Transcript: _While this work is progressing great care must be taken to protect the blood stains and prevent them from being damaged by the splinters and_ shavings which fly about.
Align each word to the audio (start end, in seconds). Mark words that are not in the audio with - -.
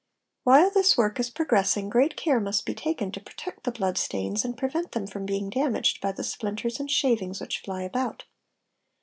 _While 0.45 0.71
this 0.71 0.97
work 0.97 1.19
is 1.19 1.29
progressing 1.29 1.87
great 1.87 2.15
care 2.17 2.39
must 2.39 2.65
be 2.65 2.73
taken 2.73 3.11
to 3.11 3.19
protect 3.19 3.65
the 3.65 3.71
blood 3.71 3.99
stains 3.99 4.43
and 4.43 4.57
prevent 4.57 4.93
them 4.93 5.05
from 5.05 5.27
being 5.27 5.51
damaged 5.51 6.01
by 6.01 6.11
the 6.11 6.23
splinters 6.23 6.79
and_ 6.79 6.89
shavings 6.91 7.39
which 7.39 7.59
fly 7.59 7.83
about. 7.83 8.25